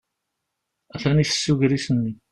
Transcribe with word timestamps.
Atan 0.95 1.17
ifessi 1.23 1.49
ugris-nni. 1.53 2.13